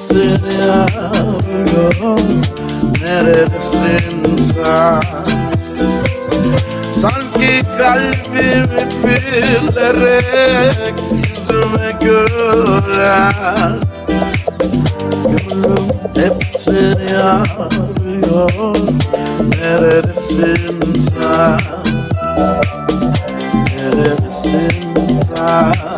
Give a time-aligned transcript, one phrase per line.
[0.00, 2.18] neredesin yavrum?
[3.02, 5.00] Neredesin sen?
[6.92, 8.68] Sanki kalbim
[9.04, 10.18] üfürlerek
[11.12, 13.74] yüzüme gören
[15.24, 18.76] Gönlüm hep seni arıyor
[19.60, 21.58] Neredesin sen?
[23.76, 24.70] Neredesin
[25.36, 25.89] sen?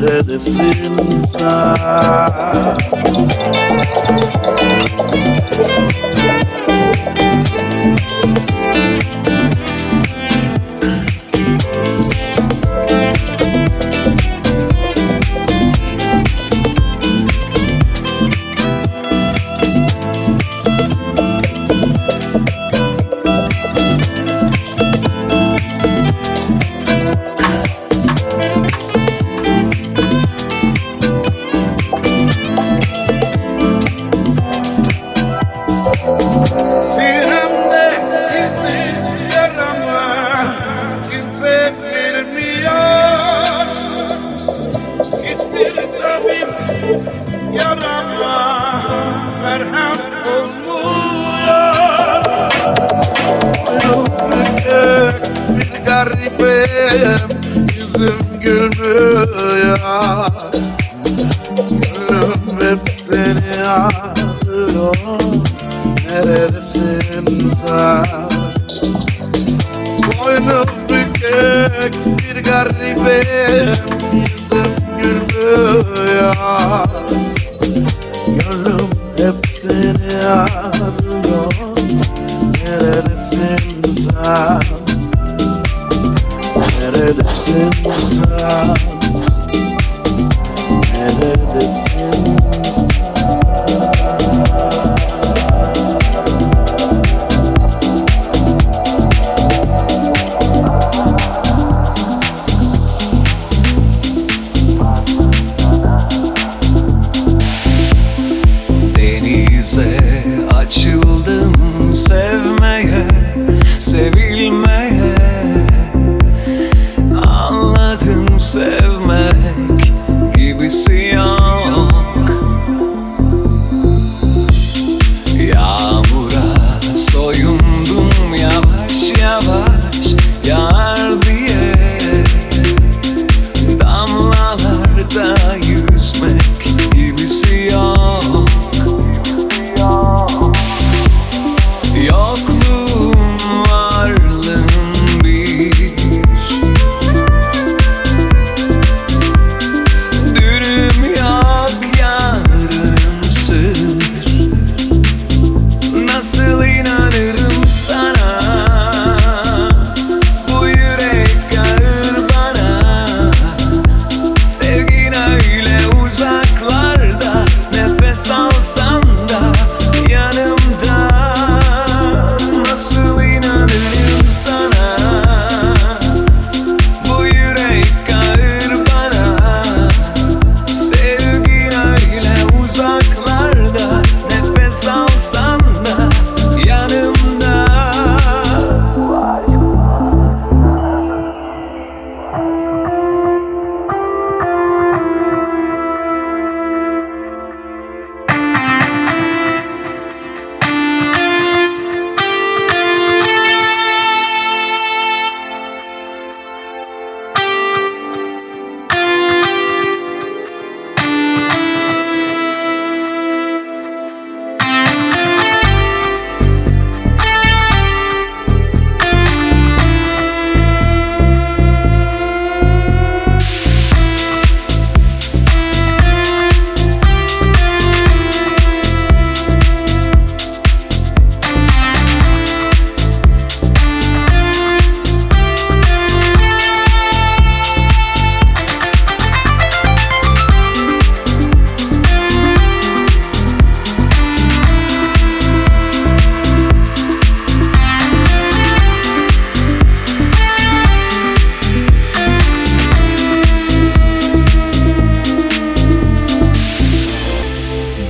[0.00, 1.78] where the sins are.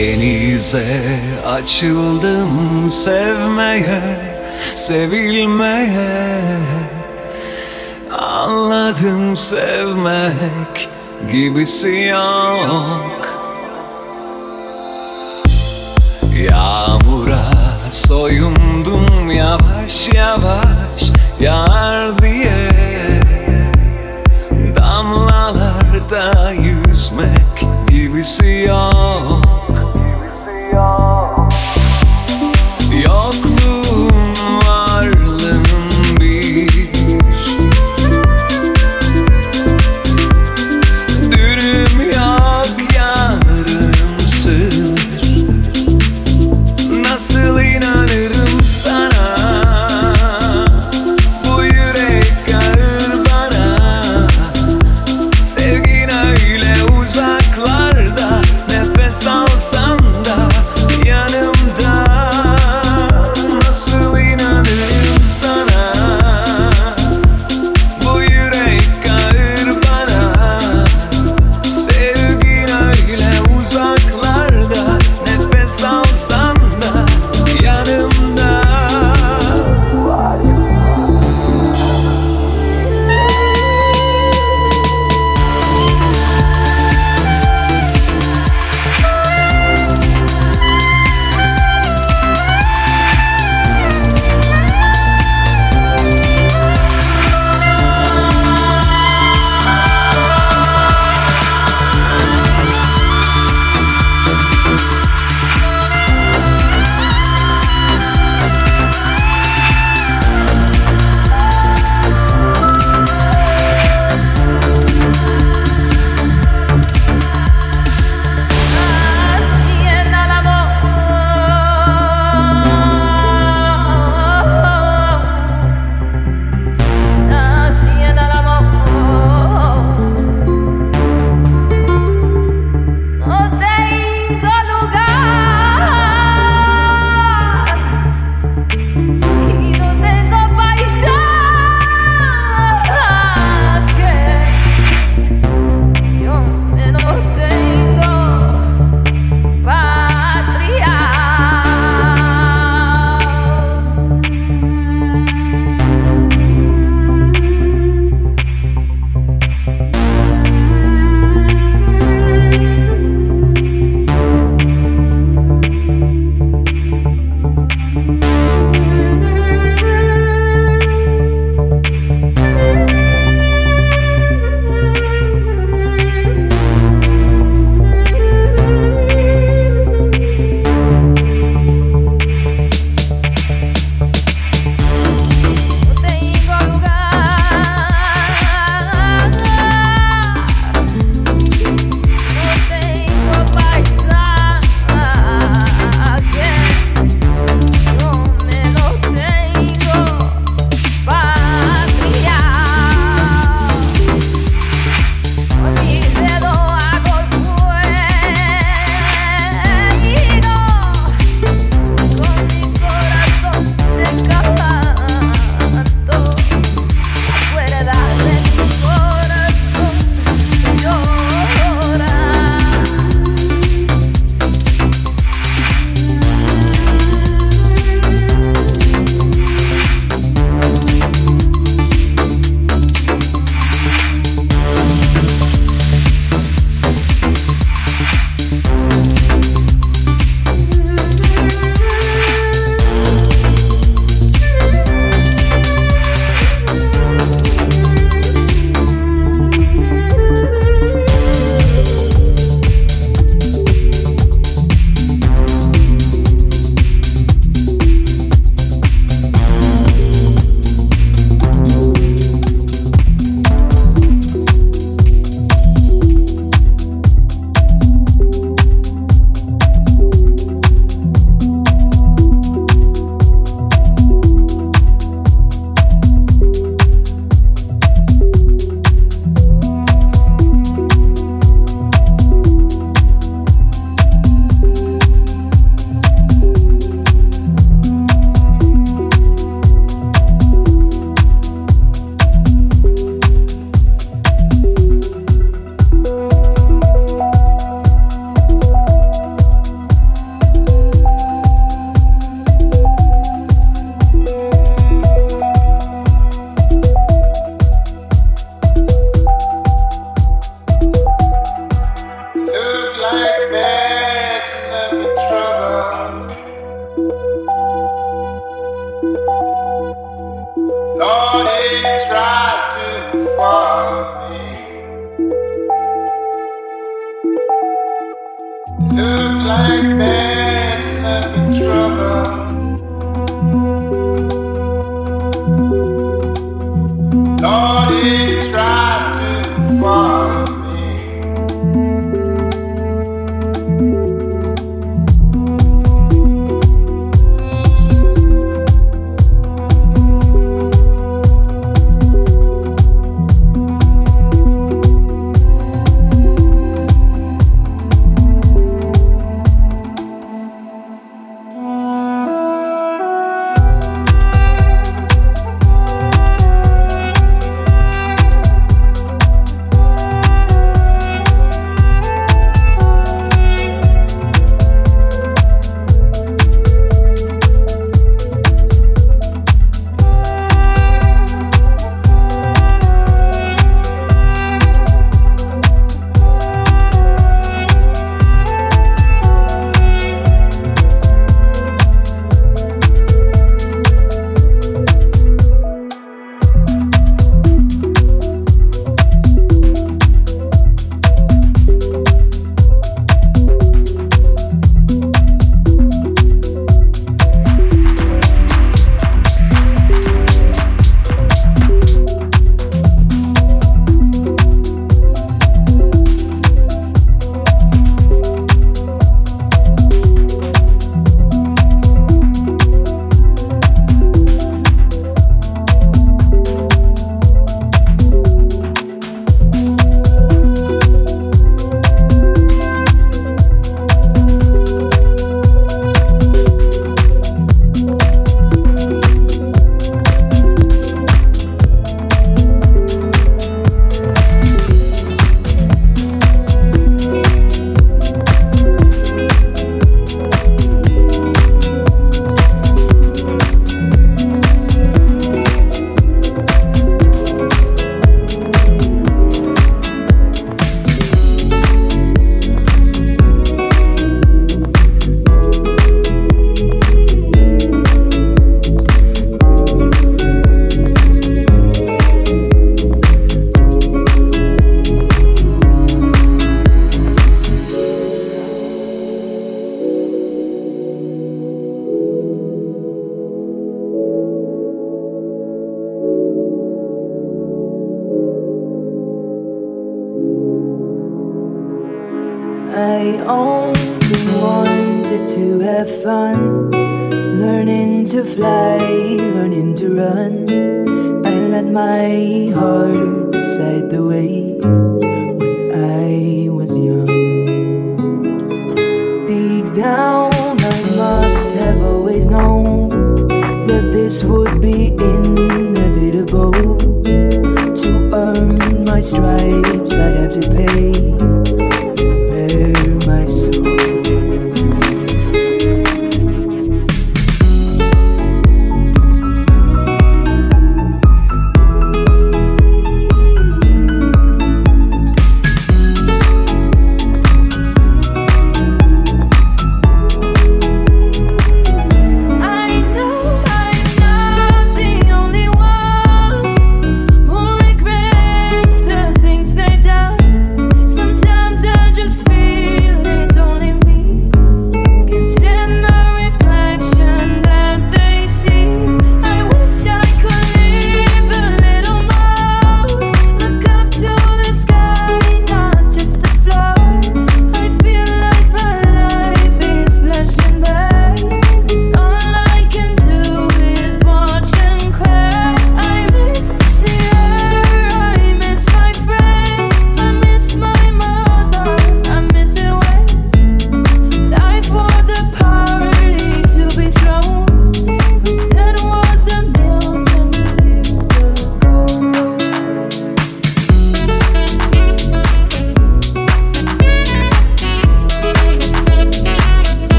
[0.00, 1.00] Denize
[1.46, 4.00] açıldım sevmeye,
[4.74, 6.40] sevilmeye.
[8.18, 10.88] Anladım sevmek
[11.32, 13.28] gibisi yok.
[16.50, 17.50] Yağmura
[17.90, 21.10] soyundum yavaş yavaş
[21.40, 22.70] yağar diye.
[24.76, 29.69] Damlalarda yüzmek gibisi yok.
[30.70, 31.19] young.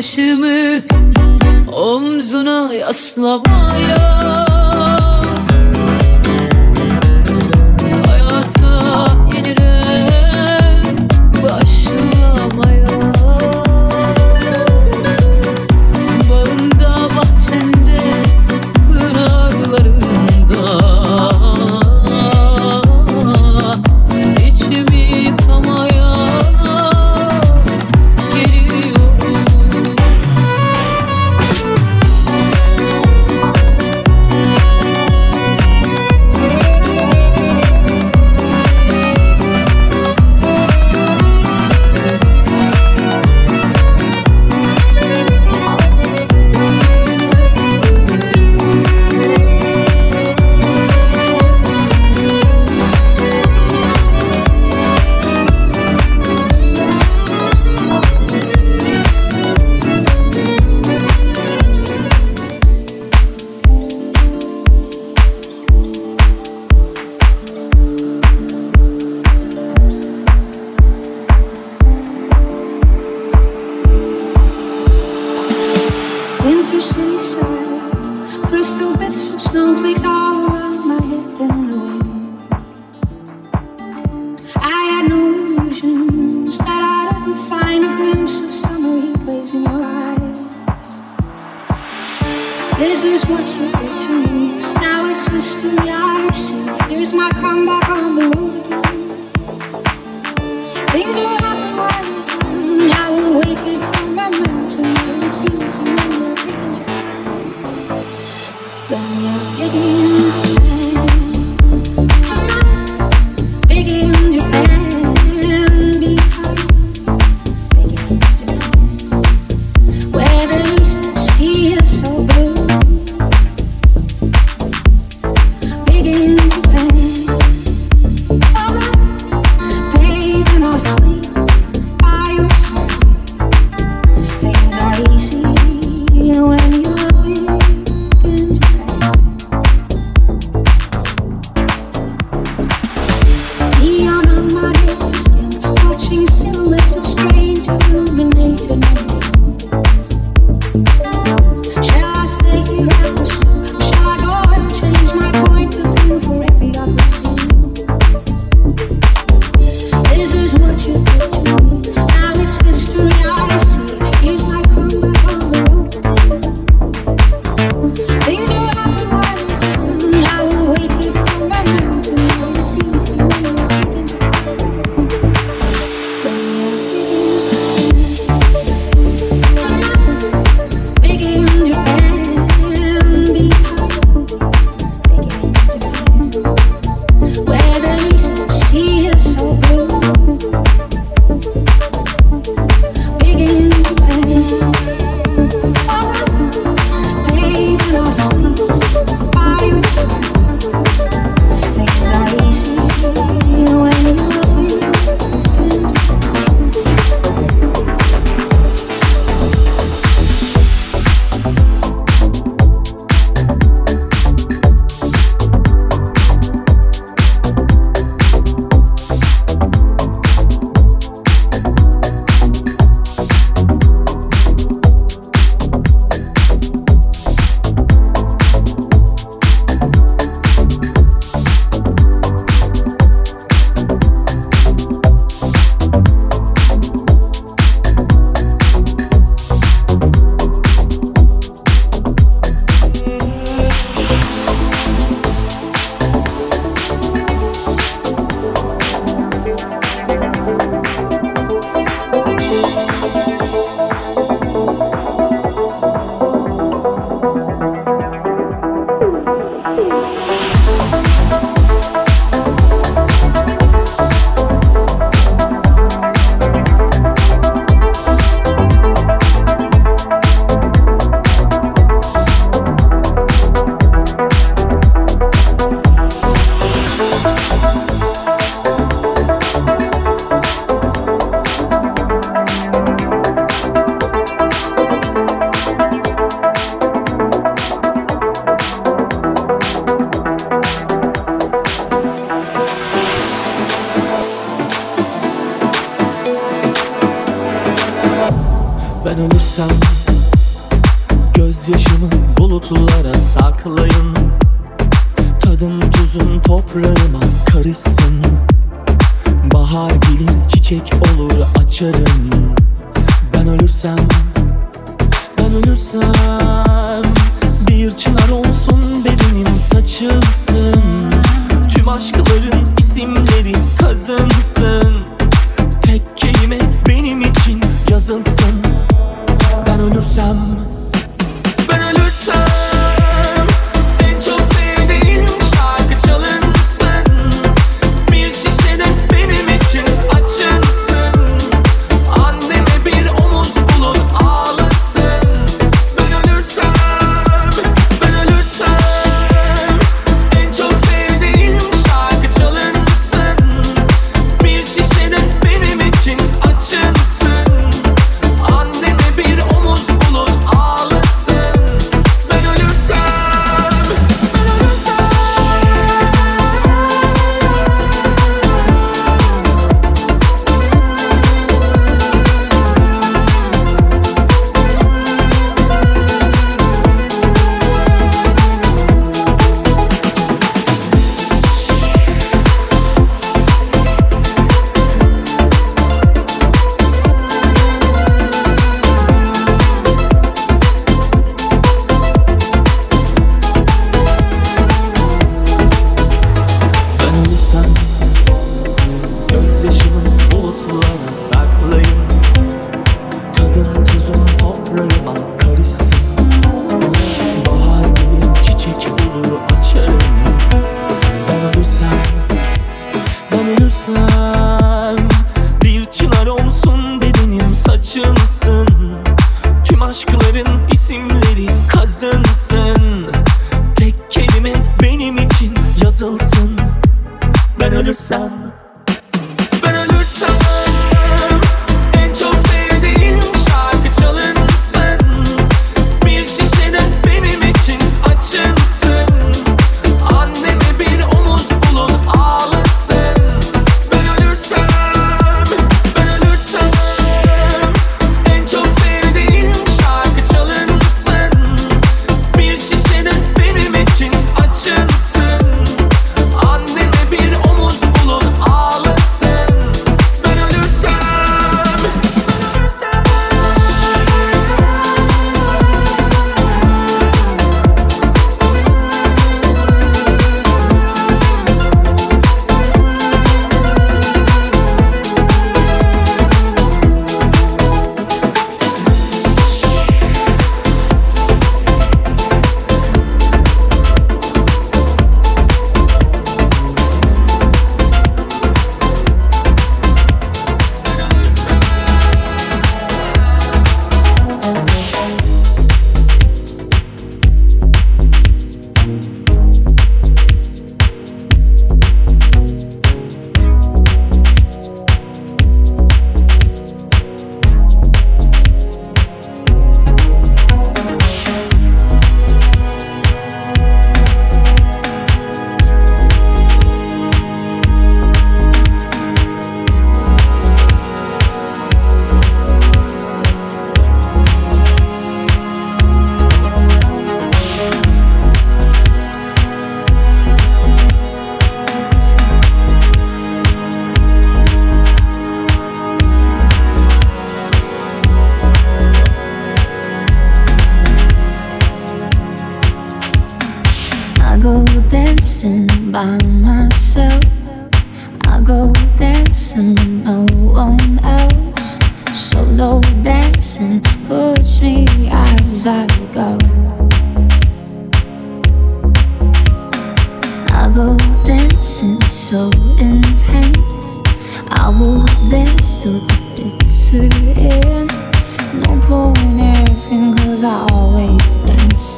[0.00, 0.80] Başımı
[1.72, 4.39] omzuna yaslamaya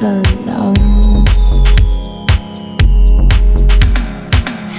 [0.01, 0.73] alone.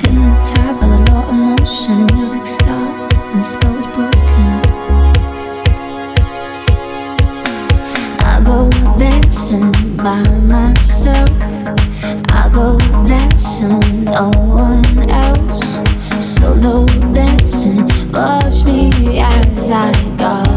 [0.02, 4.46] Hypnotized by the law of motion, music stopped and the spell broken.
[8.20, 8.68] I go
[8.98, 11.30] dancing by myself.
[12.30, 16.24] I go dancing, no one else.
[16.24, 20.53] Solo dancing, watch me as I go.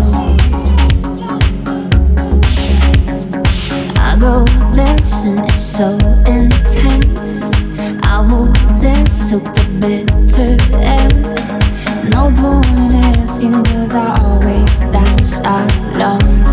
[4.20, 5.94] go dancing, it's so
[6.26, 7.42] intense.
[8.04, 11.24] I will dance to the bitter end.
[12.12, 16.47] No point asking, cause I always dance alone.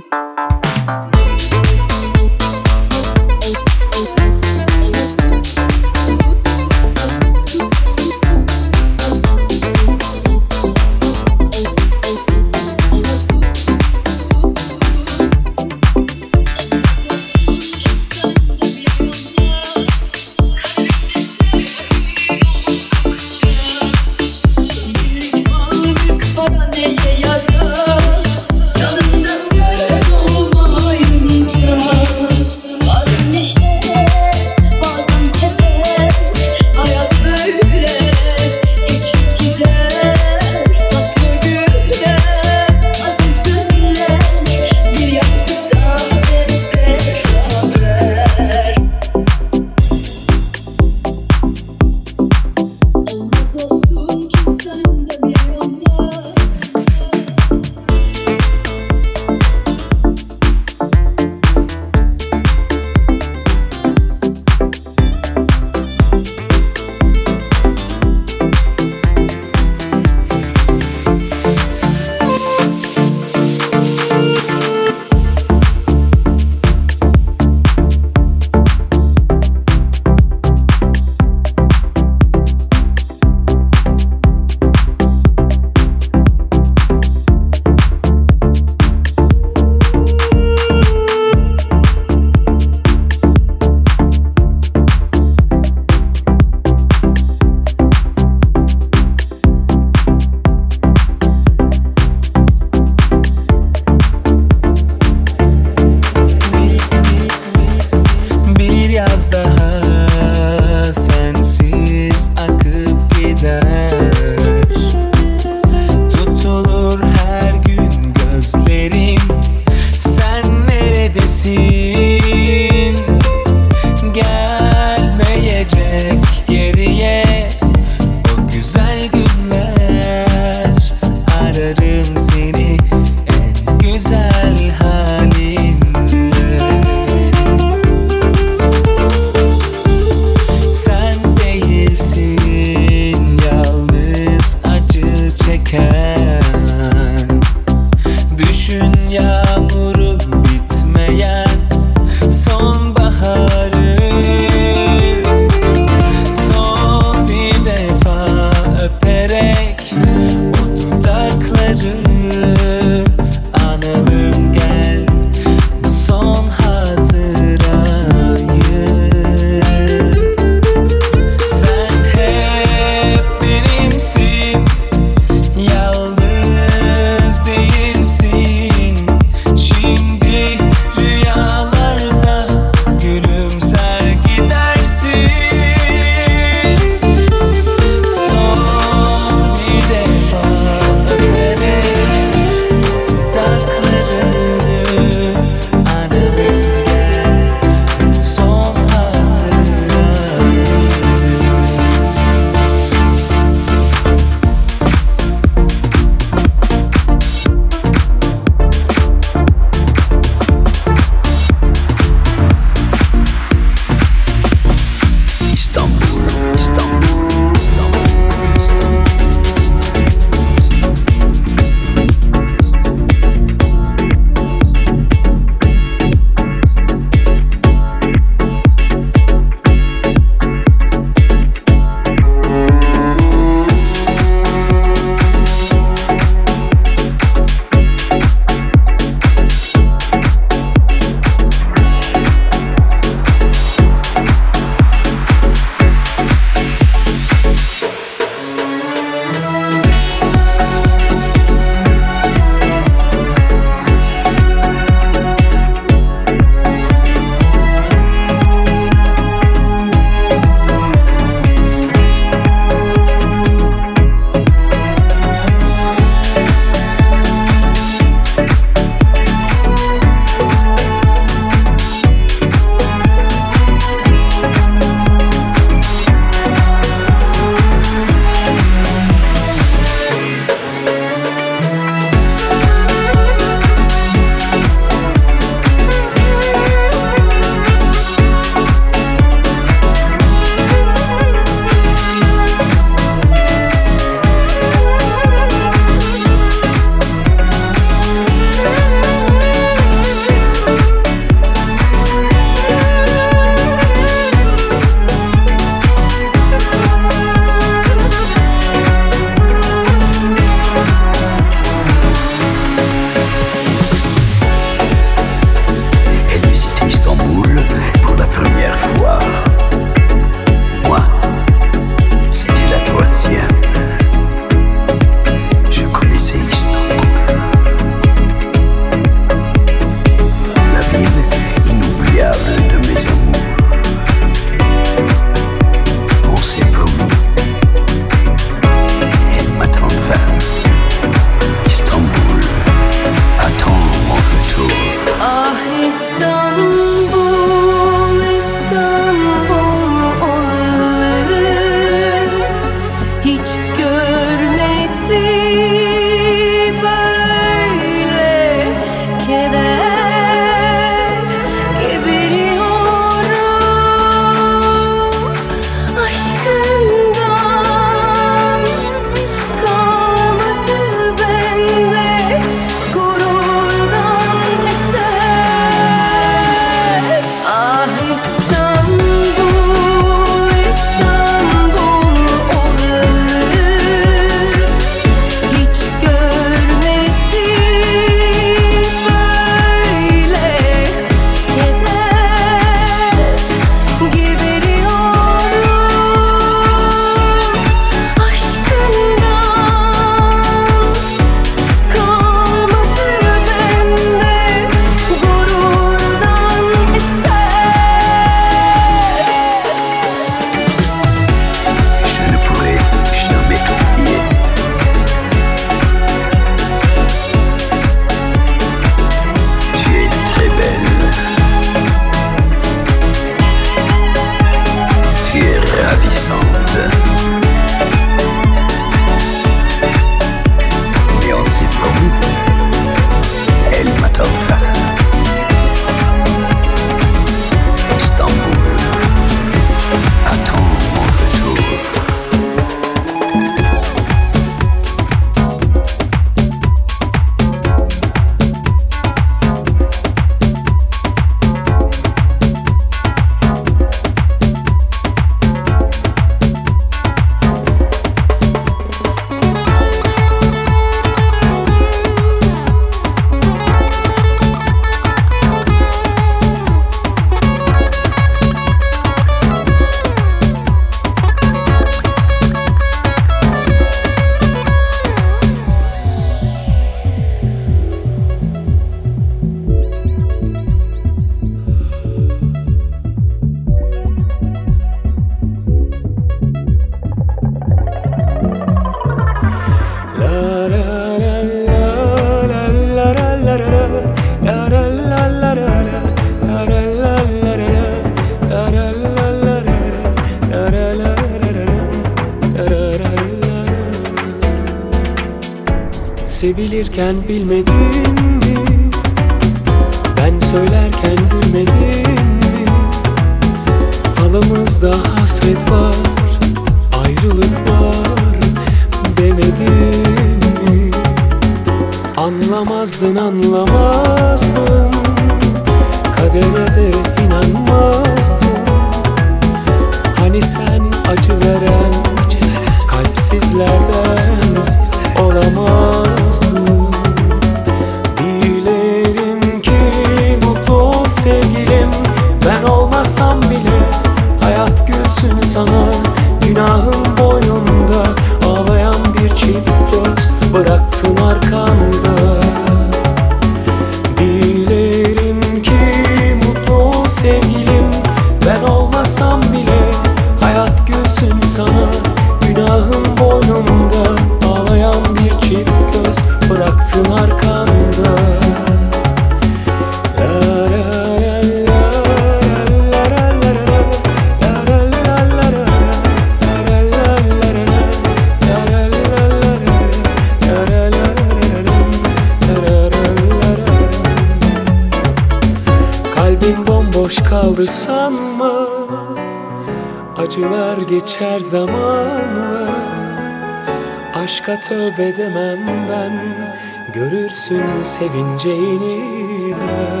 [598.40, 600.00] Sevinceğini de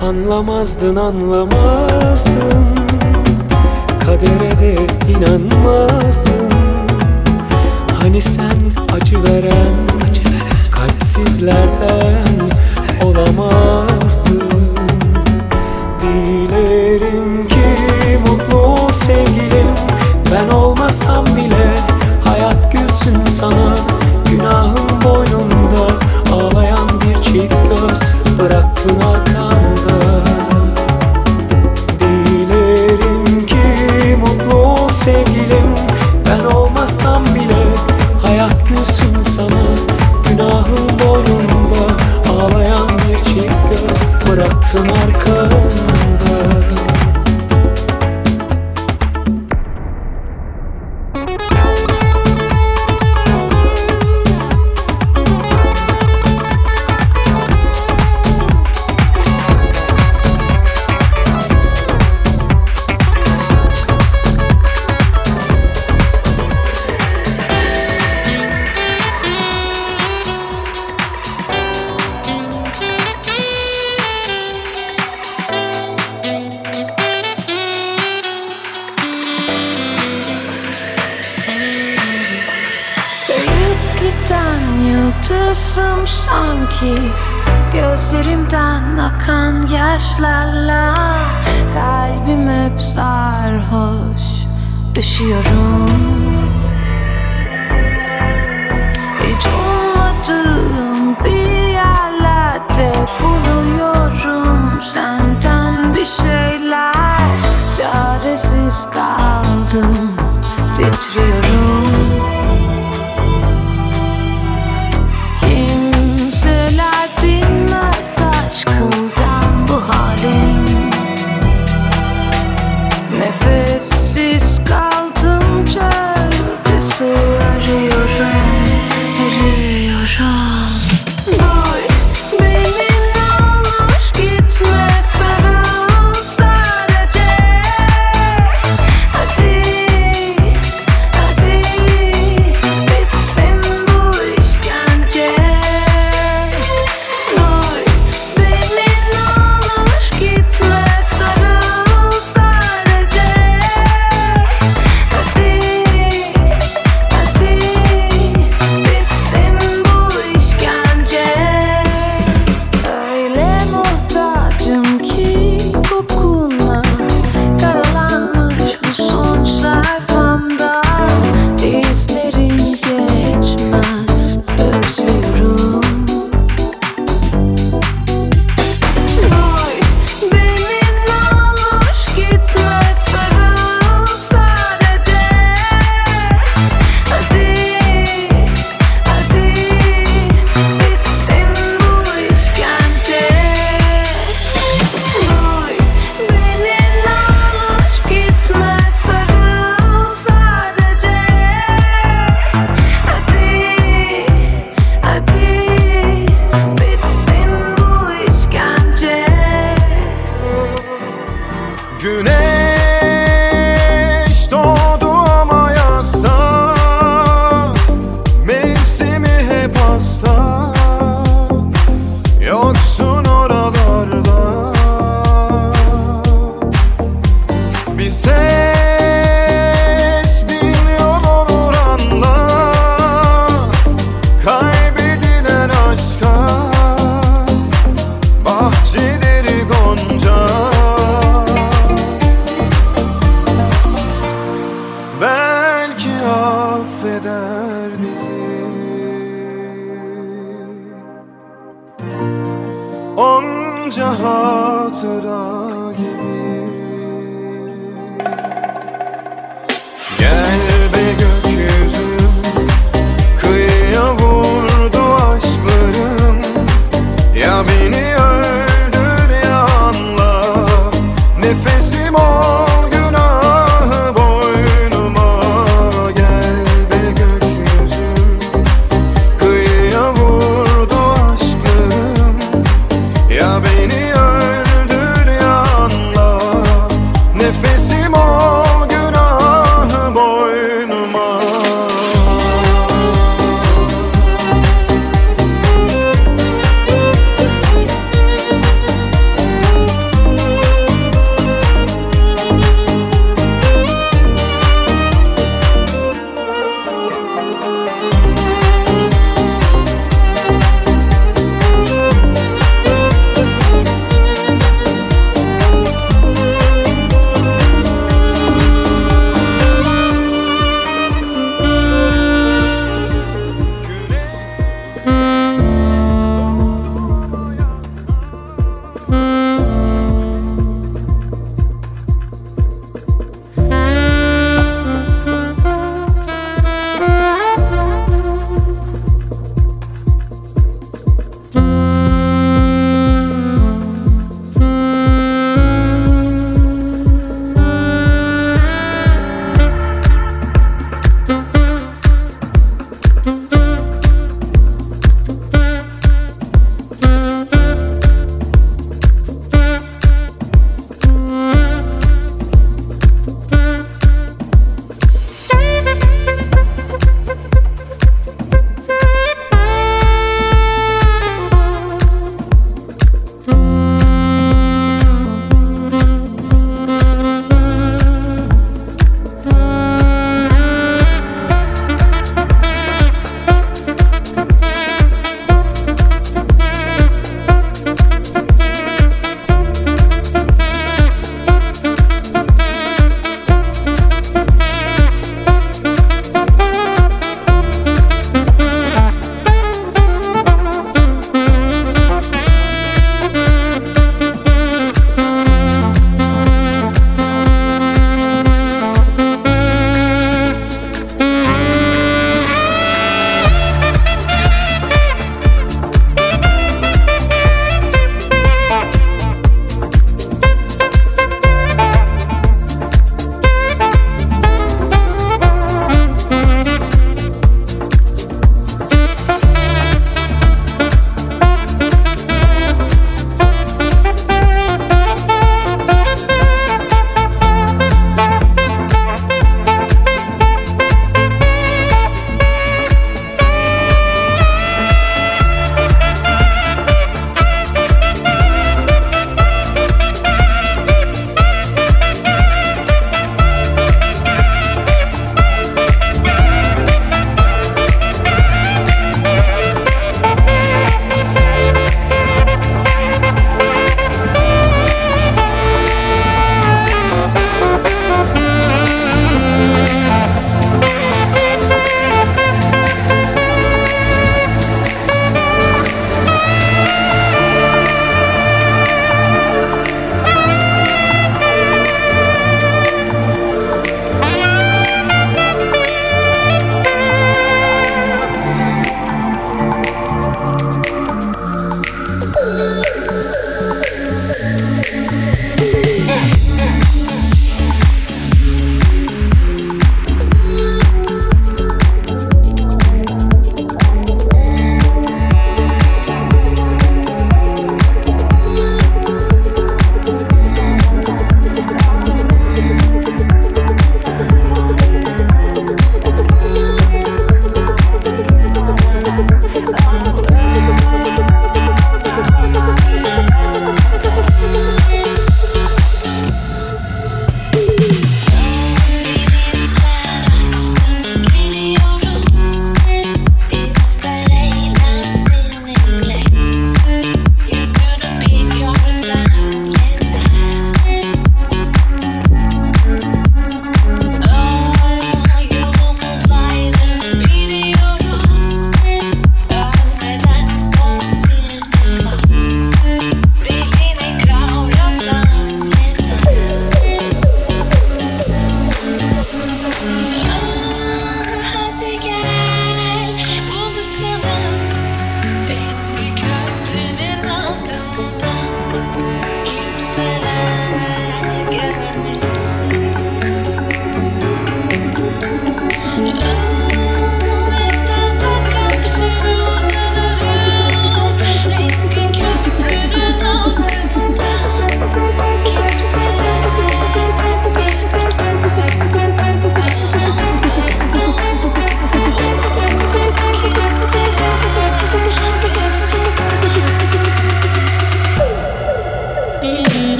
[0.00, 2.64] Anlamazdın anlamazdın.
[4.06, 4.76] Kadere de
[5.08, 6.50] inanmazdın.
[8.00, 8.56] Hani sen
[8.92, 9.74] acı veren
[10.70, 12.48] Kalpsizlerden
[13.04, 14.42] olamazdın.
[16.02, 17.64] Dilerim ki
[18.28, 19.68] mutlu ol sevgilim.
[20.32, 21.74] Ben olmasam bile
[22.24, 23.74] hayat gülsün sana.
[24.34, 25.33] Ağlayan bir
[27.34, 28.00] çift göz
[28.38, 30.24] Bıraktın arkanda
[32.00, 34.88] Dilerim ki mutlu ol
[36.30, 37.64] Ben olmasam bile
[38.22, 39.64] hayat gülsün sana.
[40.28, 41.84] Günahın boynunda
[42.32, 45.63] ağlayan bir çift göz Bıraktın arkanda
[85.34, 86.94] yıldızım sanki
[87.72, 90.94] Gözlerimden akan yaşlarla.
[91.74, 94.46] Kalbim hep sarhoş
[94.94, 95.90] Düşüyorum
[99.20, 107.38] Hiç ummadığım bir yerlerde buluyorum Senden bir şeyler.
[107.76, 110.16] Çaresiz kaldım
[110.76, 112.03] Titriyorum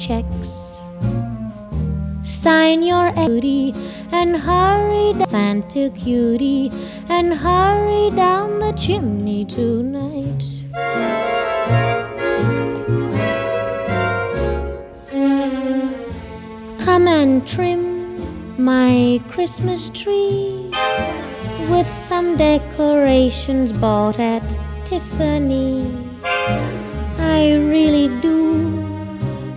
[0.00, 0.88] checks.
[2.24, 3.74] Sign your cutie
[4.10, 6.72] and hurry down Santa cutie
[7.08, 10.42] and hurry down the chimney tonight.
[16.84, 17.84] Come and trim
[18.56, 20.70] my Christmas tree
[21.68, 24.46] with some decorations bought at
[24.86, 25.84] Tiffany.
[27.18, 28.79] I really do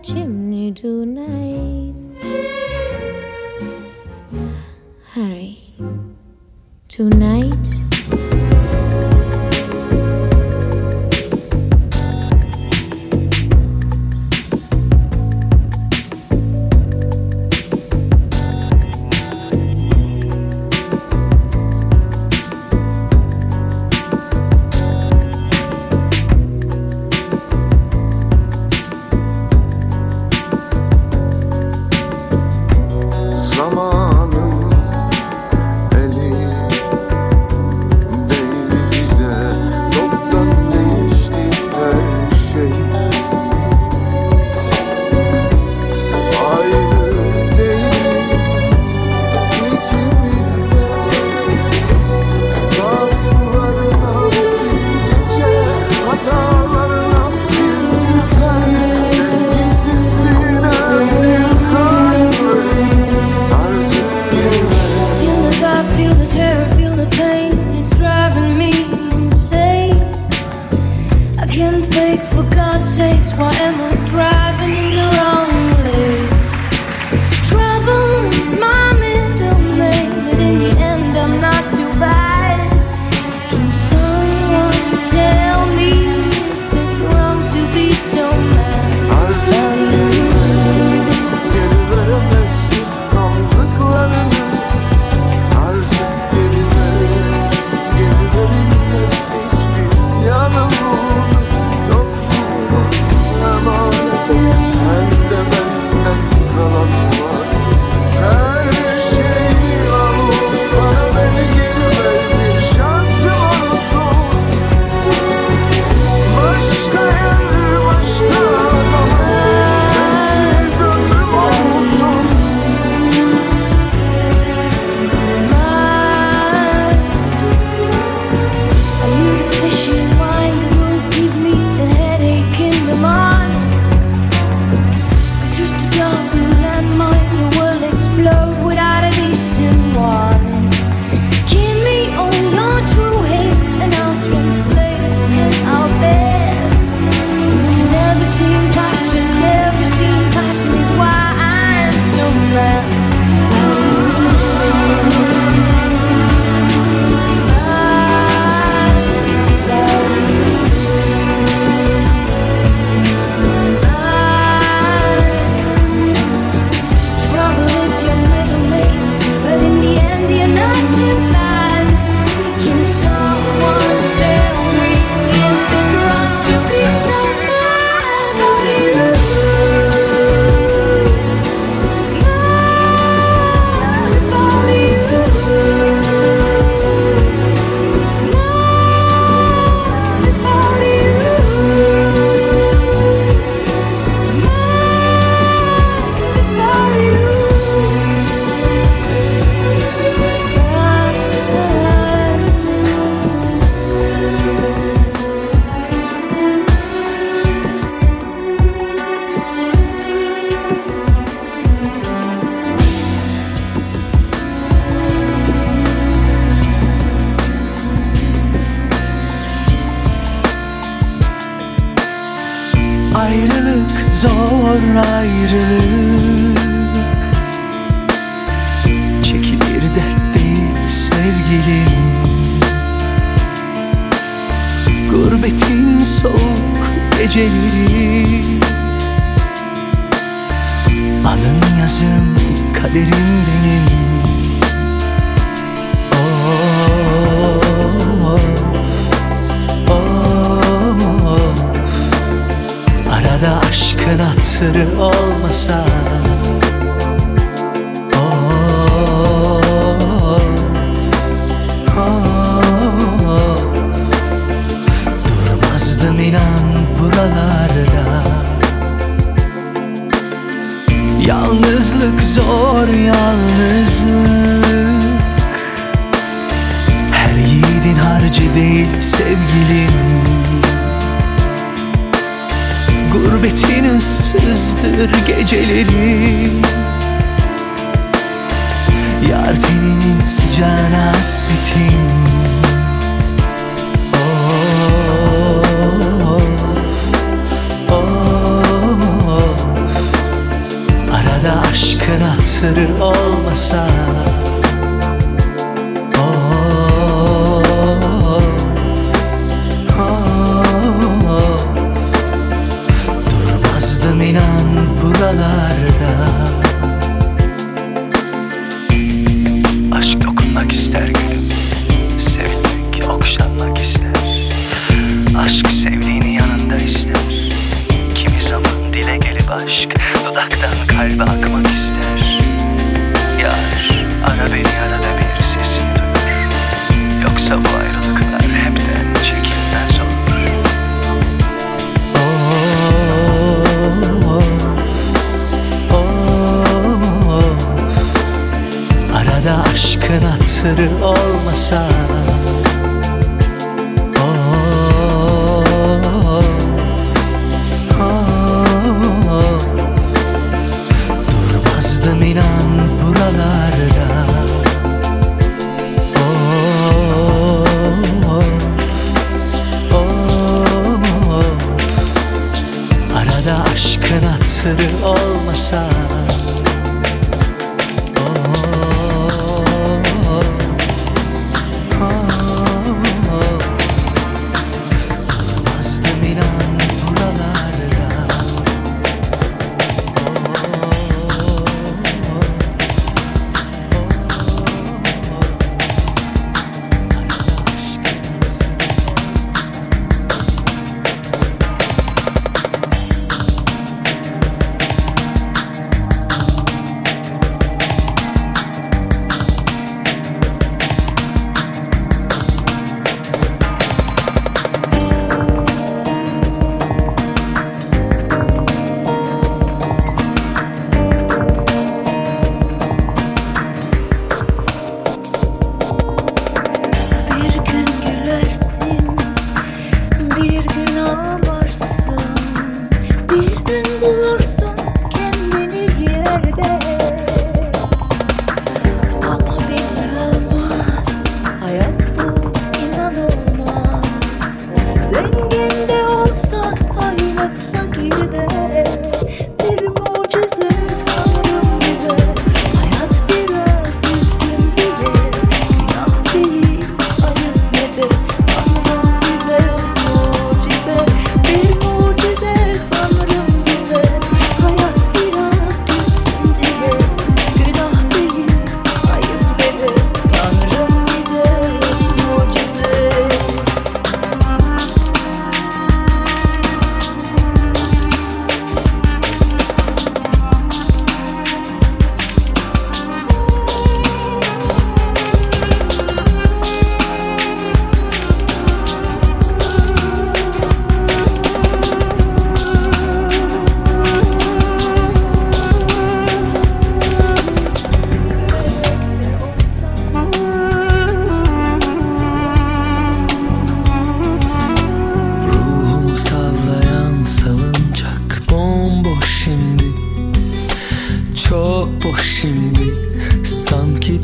[0.00, 1.94] chimney tonight.
[5.12, 5.58] Hurry.
[6.88, 7.77] Tonight.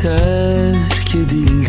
[0.04, 1.63] Terk edildi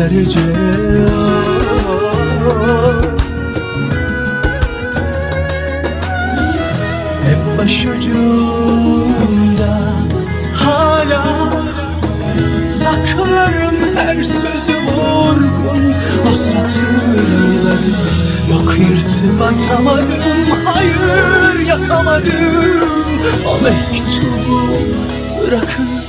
[0.00, 0.40] seferce
[7.26, 8.92] Hep başucumda
[10.54, 11.24] hala
[12.70, 15.94] Saklarım her sözü vurgun.
[16.30, 17.90] O satırları
[18.50, 22.80] Yok yırtıp atamadım Hayır yakamadım
[23.46, 24.60] O mektubu
[25.46, 25.99] bırakın.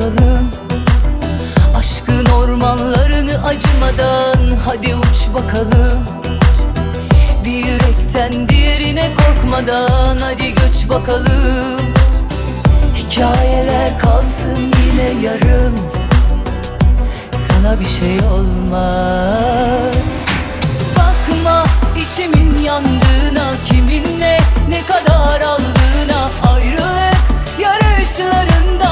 [0.00, 0.50] Bakalım.
[1.76, 6.04] Aşkın ormanlarını acımadan Hadi uç bakalım.
[7.44, 11.80] Bir yürekten diğerine korkmadan Hadi göç bakalım.
[12.96, 15.74] Hikayeler kalsın yine yarım.
[17.32, 19.96] Sana bir şey olmaz.
[20.96, 21.64] Bakma
[22.06, 26.30] içimin yandığına Kiminle ne kadar aldığına.
[26.52, 27.16] Ayrılık
[27.58, 28.89] yarışlarında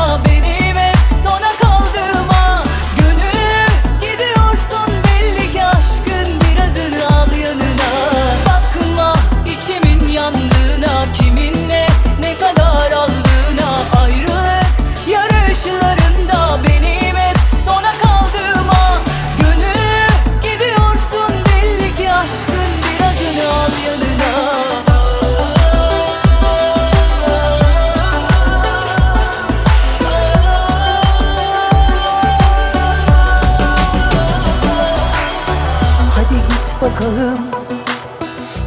[36.98, 37.38] bakalım.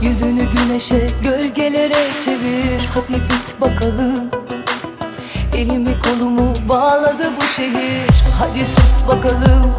[0.02, 2.90] Yüzünü güneşe, gölgelere çevir.
[2.94, 4.32] Hadi git bakalım.
[5.56, 8.12] Elimi kolumu bağladı bu şehir.
[8.40, 9.74] Hadi sus bakalım.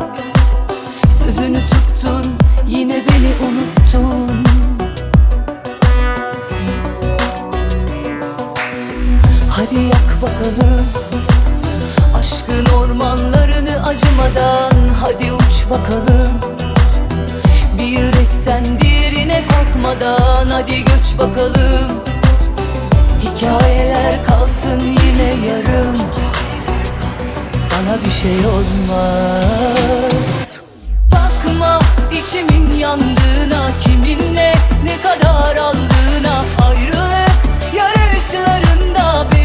[1.19, 2.35] Sözünü tuttun,
[2.67, 4.45] yine beni unuttun.
[9.51, 10.87] Hadi yak bakalım.
[12.19, 14.73] Aşkın ormanlarını acımadan.
[15.03, 16.72] Hadi uç bakalım.
[18.45, 22.03] Cennetten birine korkmadan hadi göç bakalım.
[23.23, 25.99] Hikayeler kalsın yine yarım.
[27.71, 29.81] Sana bir şey olmaz.
[31.13, 31.79] Bakma
[32.13, 34.53] içimin yandığına Kiminle
[34.85, 36.45] ne kadar aldığına.
[36.67, 37.33] Ayrılık
[37.77, 39.42] yarışlarında bir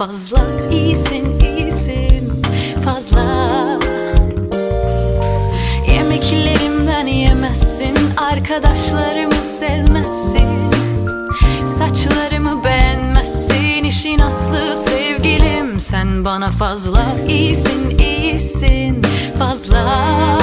[0.00, 0.40] Fazla
[0.70, 2.42] iyisin iyisin.
[2.84, 3.78] Fazla.
[5.92, 10.48] Yemeklerimden yemezsin Arkadaşlarımı sevmezsin.
[11.78, 15.80] Saçlarımı beğenmezsin işin aslı sevgilim.
[15.80, 19.02] Sen bana fazla iyisin iyisin.
[19.38, 20.39] Fazla.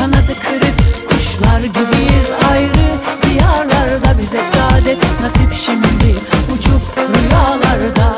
[0.00, 0.74] kanadı kırık.
[1.08, 2.90] Kuşlar gibiyiz ayrı
[3.22, 4.98] Diyarlarda bize saadet.
[5.22, 6.16] Nasip şimdi
[6.54, 8.16] Uçup rüyalarda.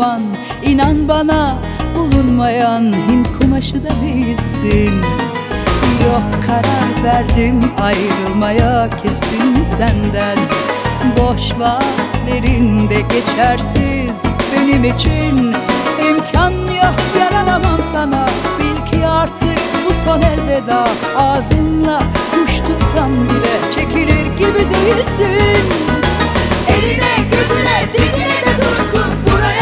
[0.00, 0.22] aman
[0.64, 1.58] inan bana
[1.96, 4.92] bulunmayan Hint kumaşı da değilsin.
[6.04, 10.38] Yok karar verdim ayrılmaya kesin senden.
[11.18, 14.22] Boş vaatlerinde geçersiz
[14.52, 15.54] benim için.
[16.08, 18.26] İmkan yok yaranamam sana.
[18.58, 20.84] Bil ki artık bu son elveda.
[21.16, 22.02] Ağzınla
[22.34, 25.64] kuş tutsam bile çekilir gibi değilsin.
[26.68, 29.10] Eline gözüne dizine de dursun.
[29.26, 29.59] Buraya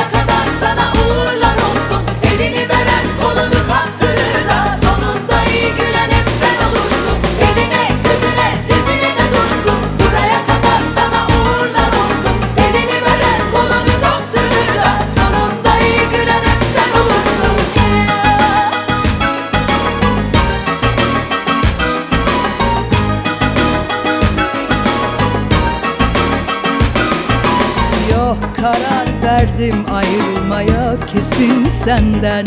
[29.59, 32.47] verdim ayrılmaya kesin senden.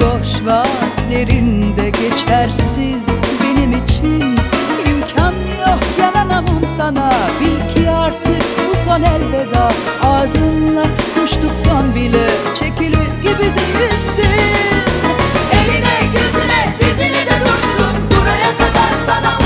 [0.00, 3.06] Boş vaatlerinde geçersiz
[3.42, 4.36] benim için.
[4.86, 7.10] İmkan yok yanamam sana.
[7.40, 9.68] Bil ki artık bu son elveda.
[10.02, 14.32] Ağzınla kuş tutsan bile çekilir gibi değilsin.
[15.52, 17.94] Eline gözüne dizine de dursun.
[18.10, 19.41] Buraya kadar sana